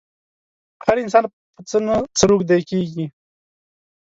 هر 0.85 0.97
انسان 1.03 1.23
په 1.55 1.61
څه 1.69 1.77
نه 1.85 1.95
څه 2.17 2.23
روږدی 2.29 2.61
کېږي. 2.69 3.05